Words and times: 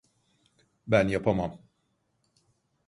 Ben 0.87 1.07
yapamam. 1.07 1.59